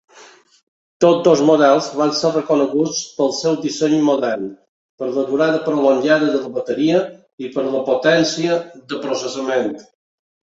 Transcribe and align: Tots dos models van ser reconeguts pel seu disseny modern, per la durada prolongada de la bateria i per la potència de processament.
Tots 1.03 1.19
dos 1.25 1.41
models 1.47 1.89
van 1.97 2.13
ser 2.19 2.29
reconeguts 2.37 3.01
pel 3.17 3.29
seu 3.39 3.57
disseny 3.65 3.93
modern, 4.07 4.47
per 5.03 5.09
la 5.17 5.25
durada 5.27 5.59
prolongada 5.67 6.29
de 6.37 6.39
la 6.45 6.49
bateria 6.55 7.03
i 7.45 7.51
per 7.59 7.67
la 7.67 7.83
potència 7.91 8.57
de 8.95 8.99
processament. 9.05 9.71